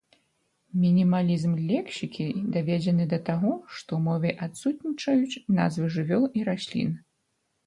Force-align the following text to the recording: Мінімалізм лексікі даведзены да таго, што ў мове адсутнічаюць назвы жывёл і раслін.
Мінімалізм 0.83 1.51
лексікі 1.71 2.25
даведзены 2.55 3.05
да 3.13 3.19
таго, 3.29 3.51
што 3.75 3.89
ў 3.99 4.07
мове 4.07 4.31
адсутнічаюць 4.47 5.41
назвы 5.61 5.85
жывёл 5.99 6.23
і 6.41 6.49
раслін. 6.51 6.91